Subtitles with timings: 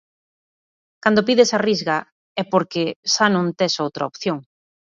[1.03, 1.97] Cando pides a Risga
[2.41, 4.37] é porque xa non tes outra opción.